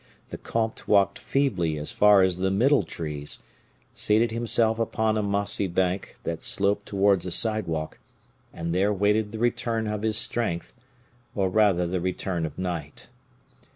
The 0.29 0.39
comte 0.39 0.87
walked 0.87 1.19
feebly 1.19 1.77
as 1.77 1.91
far 1.91 2.23
as 2.23 2.37
the 2.37 2.49
middle 2.49 2.81
trees, 2.81 3.43
seated 3.93 4.31
himself 4.31 4.79
upon 4.79 5.15
a 5.15 5.21
mossy 5.21 5.67
bank 5.67 6.15
that 6.23 6.41
sloped 6.41 6.87
towards 6.87 7.27
a 7.27 7.29
sidewalk, 7.29 7.99
and 8.51 8.73
there 8.73 8.91
waited 8.91 9.31
the 9.31 9.37
return 9.37 9.85
of 9.85 10.01
his 10.01 10.17
strength, 10.17 10.73
or 11.35 11.49
rather 11.49 11.85
the 11.85 12.01
return 12.01 12.47
of 12.47 12.57
night. 12.57 13.11